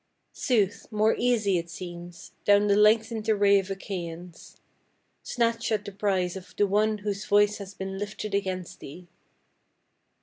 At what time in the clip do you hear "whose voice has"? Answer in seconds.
6.97-7.75